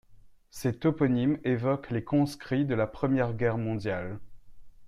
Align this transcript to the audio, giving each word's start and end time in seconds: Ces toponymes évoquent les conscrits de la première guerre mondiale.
Ces 0.49 0.79
toponymes 0.79 1.37
évoquent 1.43 1.91
les 1.91 2.03
conscrits 2.03 2.65
de 2.65 2.73
la 2.73 2.87
première 2.87 3.35
guerre 3.35 3.59
mondiale. 3.59 4.17